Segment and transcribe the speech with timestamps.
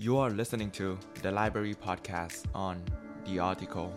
[0.00, 2.76] You are listening to the Library Podcast on
[3.26, 3.88] The Article.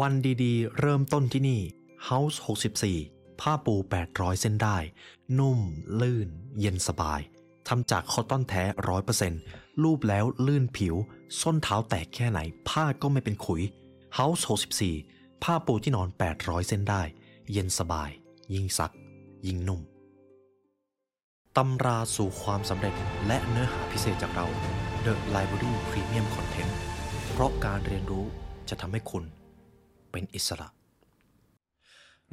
[0.00, 1.60] วันดีๆ เริ่มต้นที่นี่
[2.08, 2.36] House
[2.88, 3.74] 64 ผ้าปู
[4.08, 4.78] 800 เส้นได้
[5.38, 5.60] นุ่ม
[6.00, 6.28] ลื่น
[6.58, 7.22] เย็นสบาย
[7.68, 8.62] ทำจากคอตตอนแท้
[9.22, 10.94] 100%รูปแล้วลื่นผิว
[11.40, 13.62] ส้นเท้าแตกแค่ไหน ผ้าก็ไม่เป็นขุย
[14.18, 14.42] House
[14.92, 16.08] 64 ผ้าปูที่นอน
[16.38, 17.02] 800 เส้นได้
[17.52, 18.10] เย็นสบาย
[18.54, 18.92] ยิ่งซัก
[19.46, 19.80] ยิ่งนุ่ม
[21.56, 22.94] ตำราสู่ความสำเร็จ
[23.26, 24.46] และเนื้อหาพิเศษจากเรา
[25.04, 26.72] The Library Premium Content
[27.30, 28.24] เพราะการเรียนรู้
[28.68, 29.24] จะทำให้คุณ
[30.10, 30.68] เป็นอิสระ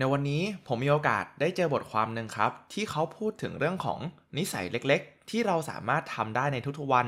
[0.02, 4.00] ในวันนี้ผมมีโอกาสได้เจอบทความหนึ่งครับ ที่เขาพูดถึงเรื่องของ
[4.38, 7.08] นิสัยเล็กๆ ที่เราสามารถทำได้ในทุกๆวัน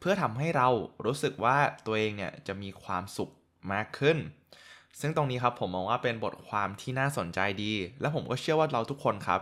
[0.00, 0.68] เพื่อทำให้เรา
[1.04, 3.30] รู้สึกว่าตัวเองเนี่ยจะมีความสุข
[3.72, 4.16] มากขึ้น
[5.00, 9.40] ซึ่งตรงนี้ครับผมมองว่าเป็นบทความที่น่าสนใจดี และผมก็เชื่อว่าเราทุกคนครับ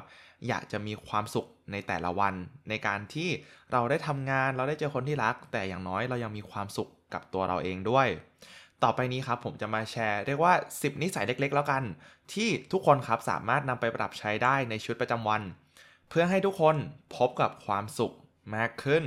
[0.49, 2.35] อยากจะมีความสุขในแต่ละวัน
[2.69, 3.29] ในการที่
[3.73, 8.09] เราได้ทำงานเราได้เจอคนที่รัก แต่อย่างน้อยเรายังมีความสุขกับตัวเราเองด้วย
[8.85, 11.83] ต่อไปนี้ครับผมจะมาแชร์เรียกว่า 10 นิสัยเล็กๆ แล้วกัน
[12.33, 15.43] ที่ทุกคนครับสามารถนำไปปรับใช้ได้ในชีวิตประจำวัน
[16.09, 16.77] เพื่อให้ทุกคน
[17.17, 18.15] พบกับความสุข
[18.55, 19.05] มากขึ้น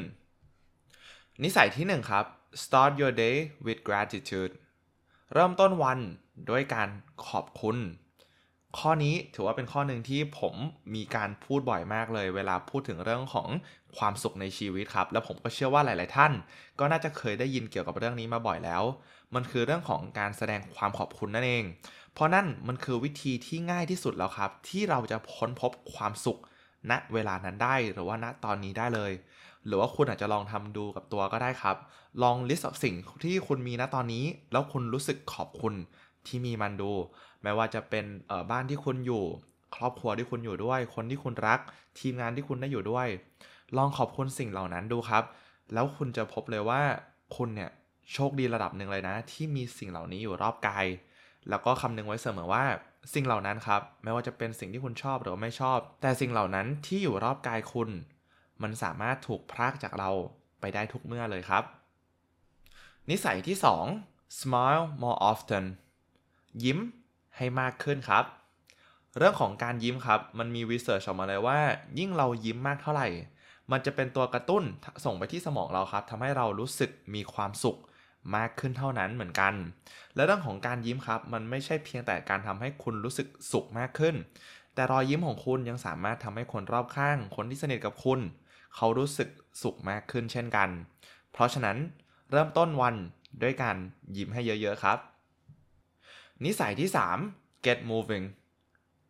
[1.44, 2.26] นิสัยที่1ครับ
[2.64, 4.54] start your day with gratitude
[5.34, 6.00] เริ่มต้นวัน
[6.50, 6.90] ด้วยการ
[7.28, 7.78] ขอบคุณ
[8.80, 10.56] ข้อนี้ถือว่าเป็นข้อหนึ่งที่ผม
[10.96, 13.48] มีการพูดบ่อยมากเลย เวลาพูดถึงเรื่องของ
[13.98, 16.34] ความสุขในชีวิตครับ และผมก็เชื่อว่าหลาย ๆ ท่าน
[16.80, 18.84] ก็น่าจะเคยได้ยินเกี่ยวกับเรื่องนี้มาบ่อยแล้ว
[19.36, 21.64] มันคือเรื่องของการแสดงความขอบคุณนั่นเอง
[22.14, 26.40] เพราะนั่นมันคือวิธีที่ง่ายที่สุดแล้วครับ ที่เราจะค้นพบความสุข
[26.92, 29.12] ณเวลานั้นได้หรือว่าณตอนนี้ได้เลย
[29.66, 31.78] หรือว่าคุณอาจจะลองทำดูกับตัวก็ได้ครับ
[32.24, 35.74] ลองลิสต์สิ่งที่คุณมีณตอนนี้ แล้วคุณรู้สึกขอบคุณ
[36.28, 36.92] ที่มีมันดู
[37.44, 38.06] ไม่ว่าจะเป็น
[38.52, 39.24] บ้านที่คุณอยู่
[39.76, 41.60] ครอบครัวที่คุณอยู่ด้วย คนที่คุณรัก
[42.00, 43.08] ทีมงานที่คุณได้อยู่ด้วย
[43.78, 45.24] ลองขอบคุณสิ่งเหล่านั้นดูครับ
[45.74, 46.82] แล้วคุณจะพบเลยว่า
[47.36, 47.72] คุณเนี่ย
[48.14, 50.86] โชคดีระดับหนึ่งเลยนะ ที่มีสิ่งเหล่านี้อยู่รอบกาย
[51.50, 52.64] แล้วก็คำนึงไว้เสมอว่า
[53.14, 57.90] สิ่งเหล่านั้นครับ ไม่ว่าจะเป็นสิ่งที่คุณชอบหรือไม่ชอบ แต่สิ่งเหล่านั้นที่อยู่รอบกายคุณ
[58.62, 60.10] มันสามารถถูกพรากจากเรา
[60.60, 61.64] ไปได้ทุกเมื่อเลยครับ
[63.10, 63.58] นิสัยที่
[63.98, 65.66] 2 smile more often
[66.64, 66.80] ยิ้ม
[67.38, 68.26] ให้มากขึ้นครับ
[69.18, 71.60] เรื่องของการยิ้มครับ มันมีวิจัยออกมาเลยว่า
[72.00, 73.08] ยิ่งเรายิ้มมากเท่าไหร่
[73.72, 74.64] มันจะเป็นตัวกระตุ้น
[75.06, 77.78] ส่งไปที่สมองเราครับทำให้เรารู้สึกมีความสุข
[78.36, 79.54] มากขึ้นเท่านั้นเหมือนกัน
[80.16, 84.16] และเรื่องของการยิ้มครับ มันไม่ใช่เพียงแต่การทำให้คุณรู้สึกสุขมากขึ้น
[84.74, 88.20] แต่รอยยิ้มของคุณยังสามารถทำให้คนรอบข้าง คนที่สนิทกับคุณ
[88.76, 89.30] เขารู้สึก
[89.62, 90.70] สุขมากขึ้นเช่นกัน
[91.32, 91.78] เพราะฉะนั้น
[92.32, 92.96] เริ่มต้นวัน
[93.42, 93.78] ด้วยการ
[94.18, 95.00] ยิ้มให้เยอะๆครับ
[96.44, 96.90] นิสัยที่
[97.28, 98.26] 3 get moving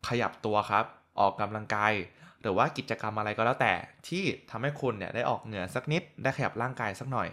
[0.08, 0.86] ขยับตัวครับ
[1.20, 1.94] ออกกำลังกาย
[2.42, 3.74] หรือว่ากิจกรรมอะไรก็แล้วแต่
[4.08, 7.28] ที่ทำให้คุณเนี่ยได้ออกเหงื่อสักนิด ได้ขยับร่างกายสักหน่อย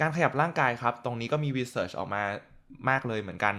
[0.00, 2.22] การขยับร่างกายครับ ตรงนี้ก็มีวิจัยออกมา
[2.90, 3.54] มากเลยเหมือนกัน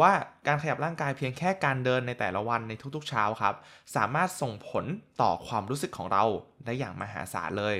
[0.00, 0.12] ว่า
[0.46, 3.54] การขยับร่างกายเพียงแค่การเดินในแต่ละวันในทุกๆเช้าครับ
[3.96, 4.84] สามารถส่งผล
[5.22, 6.24] ต่อความรู้สึกของเรา
[6.64, 7.76] ได้อย่างมหาศาลเลย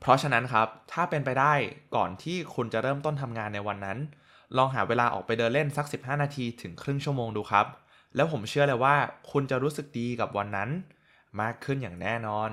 [0.00, 1.54] เพราะฉะนั้นครับถ้าเป็นไปได้
[1.96, 3.98] ก่อนที่คุณจะเริ่มต้นทำงานในวันนั้น
[4.56, 7.66] ลองหาเวลาออกไปเดินเล่นสัก 15 นาทีถึงครึ่งชั่วโมงดูครับ
[8.16, 8.96] แล้วผมเชื่อเลยว่า
[9.30, 10.70] คุณจะรู้สึกดีกับวันนั้น
[11.40, 12.50] มากขึ้นอย่างแน่นอน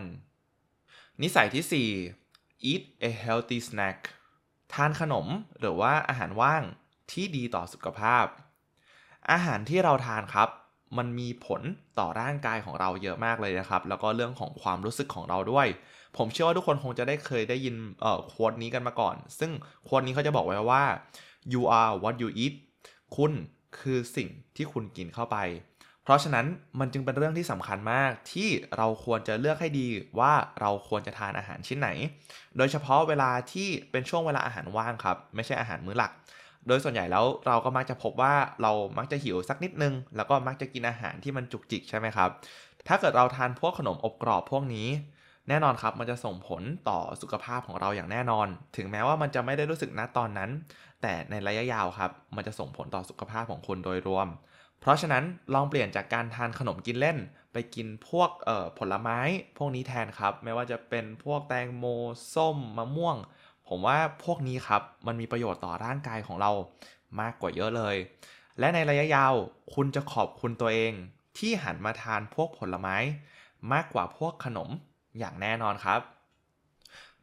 [1.21, 1.89] นิสัยที่
[2.31, 3.97] 4 eat a healthy snack
[4.73, 5.27] ทานขนม
[5.59, 6.63] หรือว่าอาหารว่าง
[7.11, 8.25] ที่ดีต่อสุขภาพ
[9.31, 10.49] อาหารที่เราทานครับ
[10.97, 11.61] มันมีผล
[11.99, 15.67] ต่อร่างกายของเราเยอะมากเลยนะครับ แล้วก็เรื่องของความรู้สึกของเราด้วย
[16.17, 19.51] ผมเชื่อว่าทุกคนคงจะได้เคยได้ยินเอ่อควดนี้กันมาก่อน ซึ่ง
[19.87, 20.83] ควดนี้เขาจะบอกไว้ว่า
[21.51, 22.53] you are what you eat
[23.15, 23.31] คุณ
[23.79, 25.37] คือสิ่งที่คุณกินเข้าไป
[26.03, 26.45] เพราะฉะนั้น
[26.79, 29.87] มันจึงเป็นเรื่องที่สำคัญมากที่เราควรจะเลือกให้ดี
[30.19, 31.89] ว่าเราควรจะทานอาหารชิ้นไหน
[32.57, 36.11] โดยเฉพาะเวลาที่เป็นช่วงเวลาอาหารว่างครับ ไม่ใช่อาหารมื้อหลัก
[36.67, 42.29] โดยส่วนใหญ่แล้วเราก็มักจะพบว่าเรามักจะหิวสักนิดนึง แล้วก็มักจะกินอาหารที่มันจุกจิกใช่ไหมครับ
[42.87, 44.87] ถ้าเกิดเราทานพวกขนมอบกรอบพวกนี้
[45.49, 48.47] แน่นอนครับ มันจะส่งผลต่อสุขภาพของเราอย่างแน่นอน
[48.77, 50.49] ถึงแม้ว่ามันจะไม่ได้รู้สึกณตอนนั้น
[51.03, 54.27] แต่ในระยะยาวครับ มันจะส่งผลต่อสุขภาพของคุณโดยรวม
[54.79, 55.23] เพราะฉะนั้น
[55.53, 57.17] ลองเปลี่ยนจากการทานขนมกินเล่น
[57.53, 58.29] ไปกินพวก
[58.79, 59.19] ผลไม้
[59.57, 61.85] พวกนี้แทนครับ ไม่ว่าจะเป็นพวกแตงโม
[62.33, 63.17] ส้มมะม่วง
[63.67, 66.51] ผมว่าพวกนี้ครับ มันมีประโยชน์ต่อร่างกายของเรา
[67.19, 67.95] มากกว่าเยอะเลย
[68.59, 69.33] และในระยะยาว
[69.73, 70.93] คุณจะขอบคุณตัวเอง
[71.37, 72.95] ที่หันมาทานพวกผลไม้
[73.73, 74.69] มากกว่าพวกขนม
[75.19, 75.99] อย่างแน่นอนครับ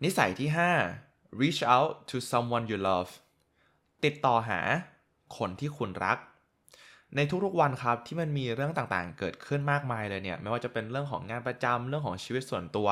[0.03, 0.49] นิสัยที่
[0.95, 3.11] 5 reach out to someone you love
[4.05, 4.61] ติดต่อหา
[5.39, 6.19] คนที่คุณรัก
[7.17, 12.89] ในทุกๆวันครับที่มันมีเรื่องต่างๆ เกิดขึ้นมากมายเลยเนี่ยไม่ว่าจะเป็นเรื่องของงานประจำเรื่องของชีวิตส่วนตัว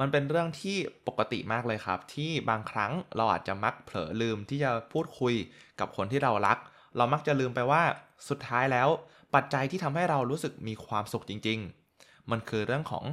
[0.00, 0.76] มันเป็นเรื่องที่
[1.08, 5.34] ปกติมากเลยครับ ที่บางครั้งเราอาจจะมักเผลอลืมที่จะพูดคุย
[5.80, 6.58] กับคนที่เรารัก
[6.96, 7.82] เรามักจะลืมไปว่า
[8.28, 8.88] สุดท้ายแล้ว
[9.34, 11.58] ปัจจัยที่ทำให้เรารู้สึกมีความสุขจริง
[11.94, 13.04] ๆ มันคือเรื่องของ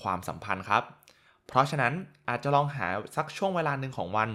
[0.00, 0.82] ความสัมพันธ์ครับ
[1.46, 1.92] เพราะฉะนั้น
[2.28, 2.86] อาจจะลองหา
[3.16, 4.30] สักช่วงเวลาหนึ่งของวัน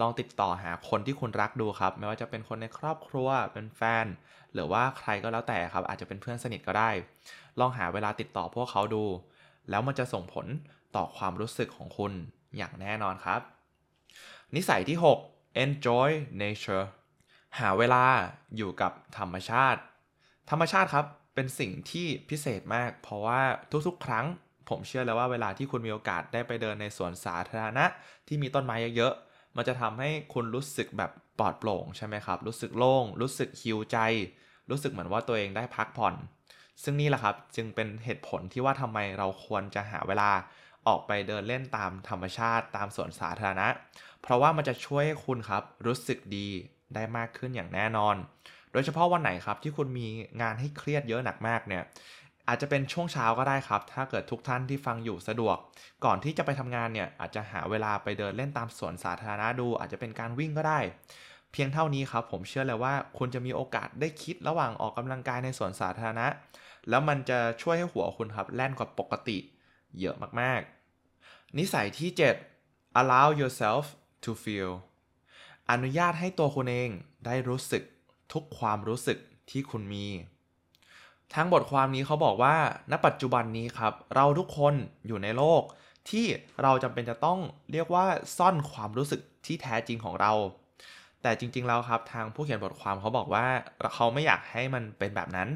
[0.00, 4.06] ลองติดต่อหาคนที่คุณรักดูครับ ไม่ว่าจะเป็นคนในครอบครัวเป็นแฟน
[4.54, 6.90] หรือว่าใครก็แล้วแต่ครับ อาจจะเป็นเพื่อนสนิทก็ได้
[7.60, 9.04] ลองหาเวลาติดต่อพวกเขาดู
[9.70, 10.46] แล้วมันจะส่งผล
[10.96, 12.12] ต่อความรู้สึกของคุณ
[12.56, 13.40] อย่างแน่นอนครับ
[14.54, 16.10] นิสัยที่ 6 enjoy
[16.42, 16.86] nature
[17.58, 18.04] หาเวลา
[18.56, 19.80] อยู่กับธรรมชาติ
[20.50, 23.40] ธรรมชาติครับเป็นสิ่งที่พิเศษมาก เพราะว่า
[23.86, 24.26] ทุกๆ ครั้ง
[24.68, 27.86] ผมเชื่อแล้วว่าเวลาที่คุณมีโอกาสได้ไปเดินในสวนสาธารณะ
[28.26, 33.98] ที่มีต้นไม้เยอะๆ มันจะทำให้คุณรู้สึกแบบปลอดโปร่งใช่ไหมครับ รู้สึกโล่ง รู้สึกฮิวใจ
[34.70, 36.14] รู้สึกเหมือนว่าตัวเองได้พักผ่อน
[36.82, 40.30] ซึ่งนี่แหละครับจึงเป็นเหตุผลที่ว่าทำไมเราควรจะหาเวลา
[40.86, 43.68] ออกไปเดินเล่นตามธรรมชาติตามสวนสาธารณะ
[44.22, 46.48] เพราะว่ามันจะช่วยให้คุณครับรู้สึกดี
[46.94, 48.16] ได้มากขึ้นอย่างแน่นอน
[48.72, 50.06] โดยเฉพาะวันไหนครับที่คุณมี
[50.42, 51.82] งานให้เครียดเยอะหนักมากเนี่ย
[52.48, 55.56] อาจจะเป็นช่วงเช้าก็ได้ครับ ถ้าเกิดทุกท่านที่ฟังอยู่สะดวก
[56.04, 60.80] ก่อนที่จะไปทำงานเนี่ยอาจจะหาเวลาไปเดินเล่นตามสวนสาธารณะดู อาจจะเป็นการวิ่งก็ได้
[61.52, 66.26] เพียงเท่านี้ครับผมเชื่อเลยว่าคุณจะมีโอกาสได้คิดระหว่างออกกำลังกายในสวนสาธารณะ
[66.88, 69.38] แล้วมันจะช่วยให้หัวคุณครับแล่นกว่าปกติ
[70.00, 72.10] เยอะมากๆ นิสัยที่
[72.54, 73.84] 7 allow yourself
[74.24, 74.72] to feel
[75.70, 76.90] อนุญาตให้ตัวคุณเอง
[77.26, 77.82] ได้รู้สึก
[78.32, 79.18] ทุกความรู้สึก
[79.50, 80.06] ที่คุณมี
[81.34, 82.56] ทั้งบทความนี้เขาบอกว่า
[82.90, 84.74] ณ ปัจจุบันนี้ครับ เราทุกคน
[85.06, 85.62] อยู่ในโลก
[86.10, 86.26] ที่
[86.62, 87.38] เราจำเป็นจะต้อง
[87.72, 88.06] เรียกว่า
[88.36, 90.32] ซ่อนความรู้สึกที่แท้จริงของเรา
[91.22, 93.46] แต่จริงๆแล้วครับทางผู้เขียนบทความเขาบอกว่า
[93.94, 95.48] เขาไม่อยากให้มันเป็นแบบนั้น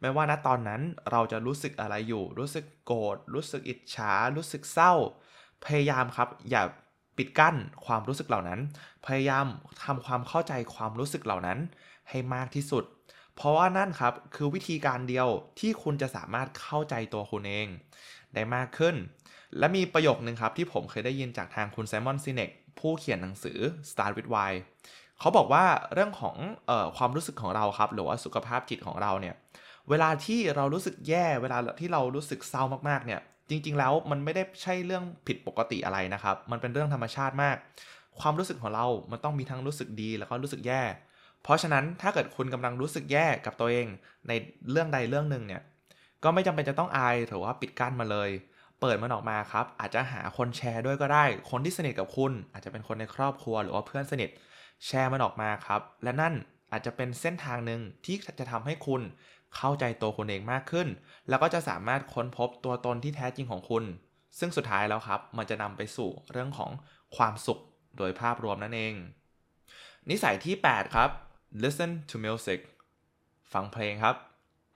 [0.00, 0.80] ไม่ว่าณตอนนั้น
[1.10, 4.92] เราจะรู้สึกอะไรอยู่ รู้สึกโกรธ รู้สึกอิจฉา รู้สึกเศร้า
[5.64, 6.62] พยายามครับ อย่า
[7.16, 7.56] ปิดกั้น
[7.86, 8.60] ความรู้สึกเหล่านั้น
[9.06, 9.46] พยายาม
[9.84, 11.58] ทำความเข้าใจความรู้สึกเหล่านั้น
[12.08, 12.84] ให้มากที่สุด
[13.36, 15.28] เพราะว่านั่นครับคือวิธีการเดียว
[15.60, 17.68] ที่คุณจะสามารถเข้าใจตัวคุณเอง
[18.34, 18.96] ได้มากขึ้น
[19.58, 23.58] และมีประโยคนึงครับที่ผมเคยได้ยินจากทางคุณไซมอนซินเนกผู้เขียนหนังสือ
[23.90, 24.52] Start with Why
[25.20, 25.64] เขาบอกว่า
[25.94, 26.36] เรื่องของ
[26.70, 29.34] ออความรู้สึกของเราครับ หรือว่าสุขภาพจิตของเราเนี่ย
[29.90, 33.20] เวลาที่เรารู้สึกแย่เวลาที่เรารู้สึกเศร้ามากๆเนี่ย
[33.50, 37.56] จริง ๆ แล้วมันไม่ได้ใช่เรื่องผิดปกติอะไรนะครับ มันเป็นเรื่องธรรมชาติมาก
[38.20, 40.82] ความรู้สึกของเรา มันต้องมีทั้งรู้สึกดีแล้วก็รู้สึกแย่
[41.44, 43.86] เพราะฉะนั้นถ้าเกิดคุณกำลังรู้สึกแย่กับตัวเอง
[44.28, 44.32] ใน
[44.70, 45.62] เรื่องใดเรื่องหนึ่งเนี่ย
[46.24, 48.30] ก็ไม่จำเป็นจะต้องอายหรือว่าปิดกั้นมาเลย
[48.80, 54.30] เปิดมันออกมาครับ อาจจะหาคนแชร์ด้วยก็ได้ คนที่สนิทกับคุณ อาจจะเป็นคนในครอบครัวหรือว่าเพื่อนสนิท
[54.86, 56.34] แชร์มันออกมาครับ และนั่น
[56.72, 59.02] อาจจะเป็นเส้นทางหนึ่งที่จะทำให้คุณ
[59.56, 60.88] เข้าใจตัวคุณเองมากขึ้น
[61.28, 63.84] แล้วก็จะสามารถค้นพบตัวตนที่แท้จริงของคุณ
[64.38, 66.70] ซึ่งสุดท้ายแล้วครับ มันจะนำไปสู่เรื่องของ
[67.16, 67.60] ความสุข
[67.98, 68.94] โดยภาพรวมนั่นเอง
[70.10, 71.10] นิสัยที่ 8 ครับ
[71.62, 72.60] listen to music
[73.52, 74.16] ฟังเพลงครับ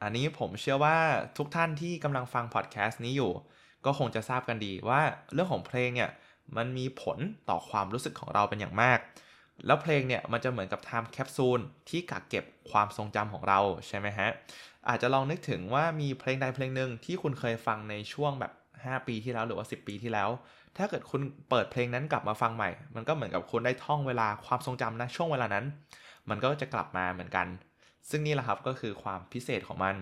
[0.02, 0.98] อันนี้ผมเชื่อว่า
[1.36, 3.32] ทุกท่านที่กำลังฟังพอดแคสต์นี้อยู่
[3.84, 5.00] ก็คงจะทราบกันดีว่า
[5.32, 6.10] เรื่องของเพลงเนี่ย
[6.56, 8.98] มันมีผลต่อความรู้สึกของเราเป็นอย่างมาก
[9.66, 14.28] แล้วเพลงเนี่ยมันจะเหมือนกับ time capsule ที่กักเก็บความทรงจำของเราใช่ไหมฮะ
[14.88, 20.28] อาจจะลองนึกถึงว่ามีเพลงใดเพลงหนึ่งที่คุณเคยฟังในช่วงแบบ 5 ปีที่แล้วหรือว่า 10 ปีที่แล้ว
[20.76, 21.20] ถ้าเกิดคุณ
[21.50, 25.64] เปิดเพลงนั้นกลับมาฟังใหม่ มันก็เหมือนกับคุณได้ท่องเวลาความทรงจำนะช่วงเวลานั้น
[26.28, 27.46] มันก็จะกลับมาเหมือนกัน
[28.08, 29.96] ซึ่งนี่แหละครับก็คือความพิเศษของมัน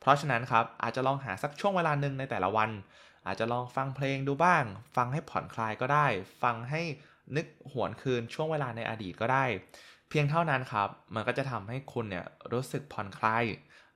[0.00, 2.70] เพราะฉะนั้นครับอาจจะลองหาสักช่วงเวลาหนึ่งในแต่ละวัน
[3.26, 4.64] อาจจะลองฟังเพลงดูบ้าง
[4.96, 6.06] ฟังให้ผ่อนคลายก็ได้
[6.42, 6.82] ฟังให้
[7.36, 9.44] นึกหวนคืนช่วงเวลาในอดีตก็ได้
[10.08, 13.44] เพียงเท่านั้นครับ มันก็จะทำให้คุณเนี่ยรู้สึกผ่อนคลาย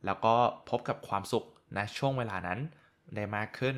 [0.04, 0.34] แล้วก็
[0.68, 2.58] พบกับความสุขในช่วงเวลานั้น
[3.14, 3.76] ได้มากขึ้น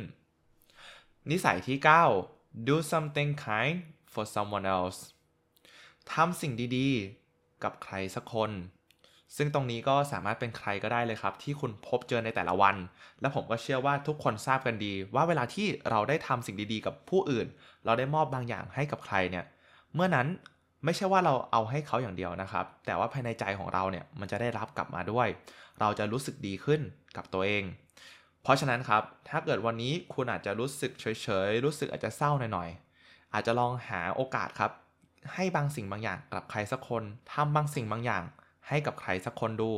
[1.31, 1.79] นิสัยที่
[2.21, 3.77] 9 do something kind
[4.12, 4.99] for someone else
[6.12, 7.18] ทำสิ่งดีๆ
[7.65, 8.50] กับใครสักคน
[9.37, 12.77] ซึ่งตรงนี้ก็สามารถเป็นใครก็ได้เลยครับ ที่คุณพบเจอในแต่ละวัน
[13.21, 17.47] และผมก็เชื่อว่าทุกคนทราบกันดี ว่าเวลาที่เราได้ทำสิ่งดีๆ กับผู้อื่น
[17.85, 19.45] เราได้มอบบางอย่างให้กับใครเนี่ย
[19.95, 20.27] เมื่อนั้น
[20.85, 25.29] ไม่ใช่ว่าเราเอาให้เขาอย่างเดียวนะครับ แต่ว่าภายในใจของเราเนี่ยมันจะได้รับกลับมาด้วย
[25.81, 26.81] เราจะรู้สึกดีขึ้น
[27.17, 27.65] กับตัวเอง
[28.43, 34.71] เพราะฉะนั้นครับ ถ้าเกิดวันนี้คุณอาจจะรู้สึกเฉยๆ รู้สึกอาจจะเศร้าหน่อยๆ อาจจะลองหาโอกาสครับ
[35.35, 38.23] ให้บางสิ่งบางอย่างกับใครสักคนทำบางสิ่งบางอย่าง
[38.69, 39.71] ให้กับใครสักคนดู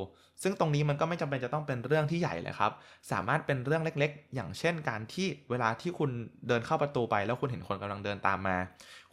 [0.43, 2.73] ซึ่งตรงนี้มันก็ไม่จำเป็นจะต้องเป็นเรื่องที่ใหญ่เลยครับ
[3.13, 6.11] สามารถเป็นเรื่องเล็กๆ อย่างเช่นการที่เวลาที่คุณ
[6.49, 8.57] เดินเข้าประตูไป แล้วคุณเห็นคนกำลังเดินตามมา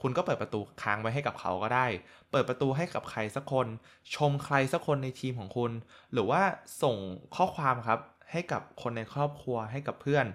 [0.02, 1.86] คุณก็เปิดประตูค้างไว้ให้กับเขาก็ได้
[2.32, 3.68] เปิดประตูให้กับใครสักคน
[4.16, 5.72] ชมใครสักคนในทีมของคุณ
[6.14, 6.42] หรือว่า
[6.84, 6.96] ส่ง
[7.36, 8.00] ข้อความครับ
[8.32, 10.26] ให้กับคนในครอบครัวให้กับเพื่อน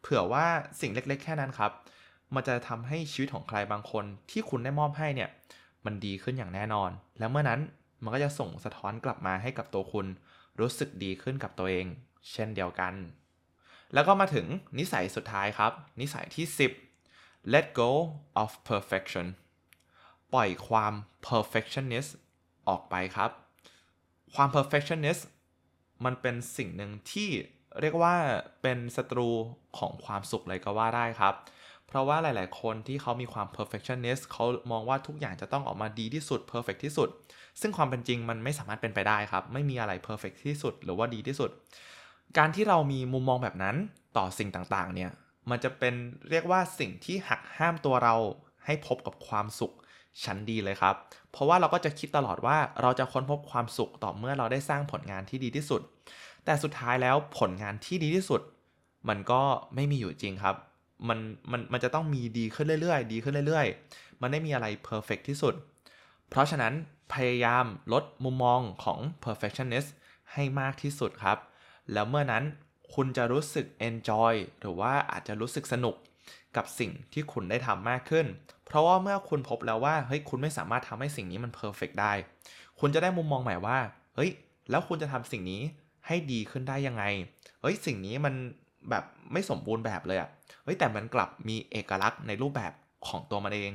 [0.00, 0.46] เผื่อว่า
[0.80, 1.70] สิ่งเล็ก ๆ แค่นั้นครับ
[2.34, 5.30] มันจะทำให้ชีวิตของใครบางคนที่คุณได้มอบให้เนี่ย
[5.84, 7.60] มันดีขึ้นอย่างแน่นอน แล้วเมื่อนั้น
[8.02, 10.06] มันก็จะส่งสะท้อนกลับมาให้กับตัวคุณ
[10.60, 11.86] รู้สึกดีขึ้นกับตัวเอง
[12.32, 12.94] เช่นเดียวกัน
[13.94, 14.46] แล้วก็มาถึง
[14.78, 16.46] นิสัยสุดท้ายครับ นิสัยที่
[16.98, 17.90] 10 let go
[18.42, 19.26] of perfection
[20.32, 20.92] ปล่อยความ
[21.28, 22.10] perfectionist
[22.68, 23.30] ออกไปครับ
[24.34, 25.22] ความ perfectionist
[26.04, 27.28] มันเป็นสิ่งหนึ่งที่
[27.80, 28.14] เรียกว่า
[28.62, 29.28] เป็นศัตรู
[29.78, 31.34] ของความสุขเลยก็ว่าได้ครับ
[31.92, 37.08] เพราะว่าหลาย ๆ คนที่เขามีความ perfectionist เขามองว่าทุกอย่างจะต้องออกมาดีที่สุด perfect ที่สุด
[37.60, 41.50] ซึ่งความเป็นจริงมันไม่สามารถเป็นไปได้ครับ ไม่มีอะไร perfect ที่สุด หรือว่าดีที่สุด
[42.38, 43.76] การที่เรามีมุมมองแบบนั้น
[44.16, 45.10] ต่อสิ่งต่าง ๆ เนี่ย
[45.50, 45.94] มันจะเป็น
[46.30, 48.14] เรียกว่าสิ่งที่หักห้ามตัวเรา
[48.64, 49.74] ให้พบกับความสุข
[50.24, 50.94] ชั้นดีเลยครับ
[51.30, 55.80] เพราะว่าเราก็จะคิดตลอดว่าเราจะค้นพบความสุขต่อเมื่อเราได้สร้างผลงานที่ดีที่สุด
[56.44, 58.40] แต่สุดท้ายแล้วผลงานที่ดีที่สุด
[59.08, 59.42] มันก็
[59.74, 60.56] ไม่มีอยู่จริงครับ
[61.08, 61.18] มัน
[61.52, 65.54] มันมันจะต้องมีดีขึ้นเรื่อยๆ ดีขึ้นเรื่อยๆ มันไม่มีอะไรเพอร์เฟกที่สุด
[66.30, 66.72] เพราะฉะนั้น
[67.14, 69.88] พยายามลดมุมมองของ perfectionist
[70.32, 71.38] ให้มากที่สุดครับ
[71.92, 72.44] แล้วเมื่อนั้น
[72.94, 75.94] คุณจะรู้สึก enjoy หรือว่าอาจจะรู้สึกสนุก
[76.56, 78.26] กับสิ่งที่คุณได้ทำมากขึ้น
[78.66, 82.12] เพราะว่าเมื่อคุณพบแล้วว่า เฮ้ย คุณไม่สามารถทำให้สิ่งนี้มัน perfect ได้
[82.80, 83.78] คุณจะได้มุมมองใหม่ว่า
[84.16, 84.30] เฮ้ย
[84.70, 85.62] แล้วคุณจะทำสิ่งนี้
[86.06, 87.04] ให้ดีขึ้นได้ยังไง
[87.60, 88.34] เฮ้ย สิ่งนี้มัน
[88.90, 90.28] แบบไม่สมบูรณ์แบบเลยอะ
[90.64, 92.72] เฮ้ยแต่มันกลับมีเอกลักษณ์ในรูปแบบ
[93.08, 93.72] ของตัวมันเอง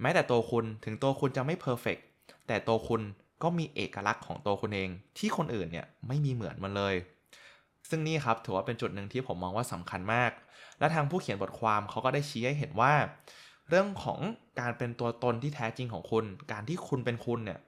[0.00, 2.02] แม้แต่ตัวคุณถึงตัวคุณจะไม่ perfect
[2.46, 3.00] แต่ตัวคุณ
[3.42, 4.88] ก็มีเอกลักษณ์ของตัวคุณเอง
[5.18, 6.94] ที่คนอื่นเนี่ยไม่มีเหมือนมันเลย
[7.88, 10.30] ซึ่งนี่ครับถือว่าเป็นจุดหนึ่งที่ผมมองว่าสำคัญมาก
[10.78, 12.94] และทางผู้เขียนบทความเขาก็ได้ชี้ให้เห็นว่า
[13.68, 14.18] เรื่องของ
[14.60, 17.58] การเป็นตัวตนที่แท้จริงของคุณ การที่คุณเป็นคุณเนี่ย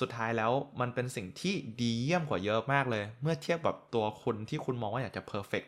[0.00, 5.62] สุดท้ายแล้วมันเป็นสิ่งที่ดีเยี่ยมกว่าเยอะมากเลย เมื่อเทียบกับตัวคุณที่คุณมองว่าอยากจะ perfect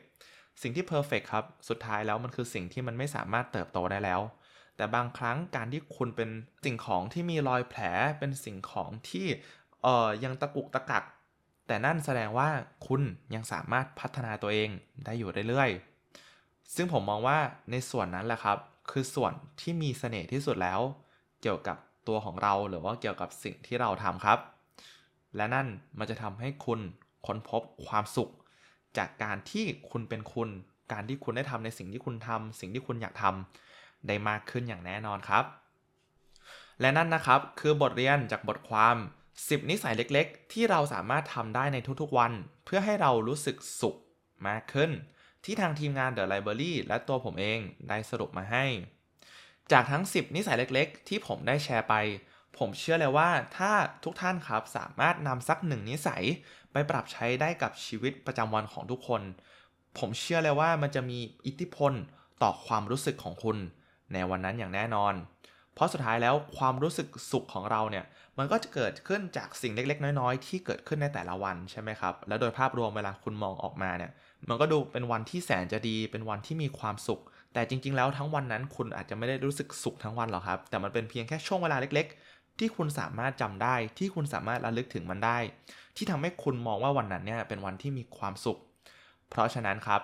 [0.63, 4.21] สิ่งที่ perfect ครับ สุดท้ายแล้วมันคือสิ่งที่มันไม่สามารถเติบโตได้แล้ว
[4.77, 6.31] แต่บางครั้งการที่คุณเป็น
[6.65, 7.83] สิ่งของที่มีรอยแผล
[8.19, 9.27] เป็นสิ่งของที่
[9.83, 11.05] เอ่อยังตะกุกตะกัก
[11.67, 12.49] แต่นั่นแสดงว่า
[12.87, 13.03] คุณ
[13.35, 14.71] ยังสามารถพัฒนาตัวเอง
[15.05, 17.39] ได้อยู่เรื่อยๆ ซึ่งผมมองว่า
[17.71, 18.59] ในส่วนนั้นแหละครับ
[18.91, 20.81] คือส่วนที่มีเสน่ห์ที่สุดแล้ว
[21.43, 21.77] เกี่ยวกับ
[22.09, 24.39] ตัวของเราหรือว่าเกี่ยวกับสิ่งที่เราทำครับ
[25.37, 25.67] และนั่น
[25.99, 26.81] มันจะทำให้คุณ
[27.27, 28.31] ค้นพบความสุข
[28.99, 30.49] จากการที่คุณเป็นคุณ
[30.93, 35.45] การที่คุณได้ทำในสิ่งที่คุณทำสิ่งที่คุณอยากทำได้มากขึ้นอย่างแน่นอนครับ
[36.81, 38.97] และนั่นนะครับคือบทเรียนจากบทความ
[39.33, 42.33] 10 นิสัยเล็กๆ ที่เราสามารถทำได้ในทุกๆวัน
[42.65, 43.97] เพื่อให้เรารู้สึกสุข
[44.49, 44.91] มากขึ้น
[45.45, 48.65] ที่ทางทีมงาน The Library และตัวผมเองได้สรุปมาให้
[49.73, 51.95] จากทั้ง 10 นิสัยเล็กๆ ที่ผมได้แชร์ไป
[52.59, 53.73] ผมเชื่อเลยว่าถ้า
[54.05, 56.25] ทุกท่านครับสามารถนำสักหนึ่งนิสัย
[56.73, 59.23] ไปปรับใช้ได้กับชีวิตประจำวันของทุกคน
[59.99, 61.93] ผมเชื่อเลยว่ามันจะมีอิทธิพล
[62.43, 63.57] ต่อความรู้สึกของคุณ
[64.13, 65.15] ในวันนั้นอย่างแน่นอน
[65.75, 68.05] เพราะสุดท้ายแล้วความรู้สึกสุขของเราเนี่ย
[68.39, 74.11] มันก็จะเกิดขึ้นจากสิ่งเล็กๆ น้อยๆ ที่เกิดขึ้นในแต่ละวันใช่ไหมครับ แล้วโดยภาพรวมเวลาคุณมองออกมาเนี่ย
[74.49, 77.21] มันก็ดูเป็นวันที่แสนจะดี เป็นวันที่มีความสุข
[77.55, 85.39] แต่จริง ๆ แล้วทั้งวันนั้นคุณอาจจะไม่ได้รู้สึกสุขทั้งวันหรอกครับ แต่มันเป็นเพียงแค่ช่วงเวลาเล็ก ๆ ที่คุณสามารถจำได้ ที่คุณสามารถระลึกถึงมันได้
[86.01, 88.59] ที่ทำให้คุณมองว่าวันนั้นเนี่ยเป็นวันที่มีความสุข
[89.31, 90.01] เพราะฉะนั้นครับ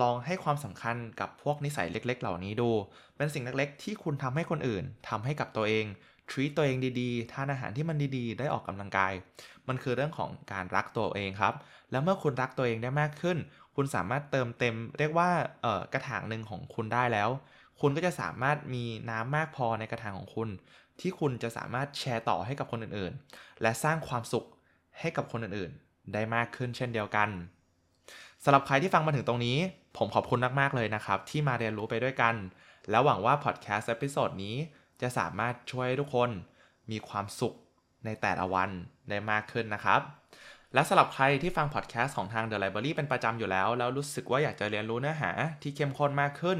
[0.00, 2.70] ลองให้ความสำคัญกับพวกนิสัยเล็ก ๆ เหล่านี้ดู
[3.16, 5.84] เป็นสิ่งเล็กๆ ที่คุณทำให้คนอื่นทำให้กับตัวเอง
[6.30, 9.12] treat ตัวเองดีๆ ทานอาหารที่มันดีๆ ได้ออกกำลังกาย
[9.68, 11.54] มันคือเรื่องของการรักตัวเองครับ
[11.90, 13.38] แล้วเมื่อคุณรักตัวเองได้มากขึ้น
[13.76, 15.30] คุณสามารถเติมเต็ม เรียกว่า
[15.62, 17.28] เอ่อกระถางหนึ่งของคุณได้แล้ว
[17.80, 20.48] คุณก็จะสามารถมีน้ำมากพอในกระถางของคุณ
[21.00, 24.46] ที่คุณจะสามารถแชร์ต่อให้กับคนอื่นๆ และสร้างความสุข
[25.00, 27.28] ให้กับคนอื่นๆ ได้มากขึ้นเช่นเดียวกัน
[28.44, 29.58] สำหรับใครที่ฟังมาถึงตรงนี้
[29.96, 32.34] ผมขอบคุณมากๆเลยนะครับ ที่มาเรียนรู้ไปด้วยกัน
[32.90, 34.56] แล้วหวังว่าพอดแคสต์ episode นี้
[35.00, 36.30] จะสามารถช่วยให้ทุกคน
[36.90, 37.54] มีความสุข
[38.04, 38.70] ในแต่ละวัน
[39.08, 40.00] ได้มากขึ้นนะครับ
[40.74, 45.30] และสำหรับใครที่ฟังพอดแคสต์ของทาง The Library เป็นประจำอยู่แล้ว แล้วรู้สึกว่าอยากจะเรียนรู้เนื้อหา
[45.62, 46.58] ที่เข้มข้นมากขึ้น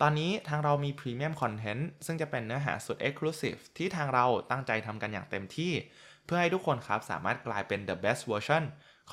[0.00, 5.72] ตอนนี้ทางเรามี premium content ซึ่งจะเป็นเนื้อหาสุด Exclusive ที่ทางเราตั้งใจทำกันอย่างเต็มที่
[6.26, 8.62] เพื่อให้ทุกคนครับสามารถกลายเป็น the best version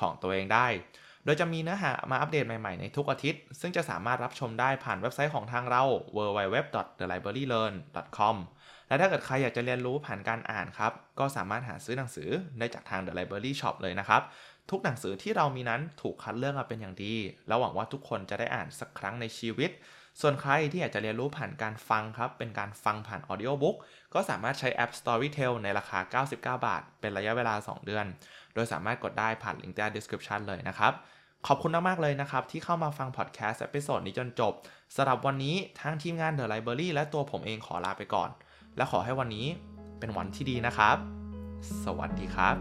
[0.00, 0.66] ของตัวเองได้
[1.24, 5.84] โดยจะมีเนื้อหามาอัปเดตใหม่ ๆ ในทุกอาทิตย์ ซึ่งจะสามารถรับชมได้ผ่านเว็บไซต์ของทางเรา
[6.16, 8.36] www.thelibrarylearn.com
[8.88, 12.28] และถ้าเกิดใครอยากจะเรียนรู้ผ่านการอ่านครับ ก็สามารถหาซื้อหนังสือ
[12.58, 14.22] ได้จากทาง The Library Shop เลยนะครับ
[14.70, 17.14] ทุกหนังสือที่เรามีนั้นถูกคัดเลือกมาเป็นอย่างดี
[17.46, 19.70] และหวังว่าทุกคนจะได้อ่านสักครั้งในชีวิต
[20.20, 23.76] ส่วนใครที่อยากจะเรียนรู้ผ่านการฟังครับ เป็นการฟังผ่าน Audiobook
[24.14, 28.06] ก็สามารถใช้แอป Storytel ในราคา 99 บาท เป็นระยะเวลา 2 เดือน
[28.54, 30.92] โดยสามารถกดได้ผ่านลิงก์ใต้ description เลยนะครับ
[31.46, 34.52] ขอบคุณมาก ๆ เลยนะครับ ที่เข้ามาฟังพอดแคสต์ episode นี้จนจบ
[34.96, 38.30] สำหรับวันนี้ทางทีมงาน The Library และตัวผมเองขอลาไปก่อน
[38.76, 39.46] และขอให้วันนี้
[39.98, 40.96] เป็นวันที่ดีนะครับ
[41.84, 42.56] สวัสดีครับ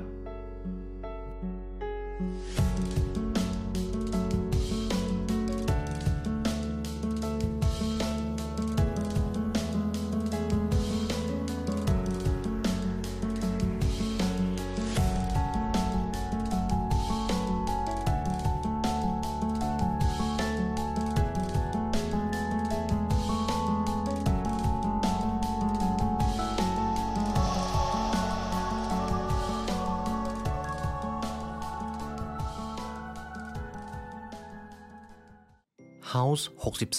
[36.13, 36.43] House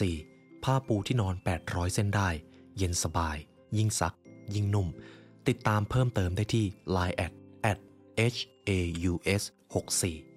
[0.04, 2.28] 64 ผ้าปูที่นอน 800 เส้นได้
[2.76, 3.36] เย็นสบาย
[3.76, 4.14] ยิ่งซัก
[4.54, 4.88] ยิ่งนุ่ม
[5.48, 6.66] ติดตามเพิ่มเติมได้ที่
[6.96, 7.32] Line at
[7.70, 7.78] at
[8.34, 8.70] h a
[9.10, 9.42] u s
[9.72, 10.33] 64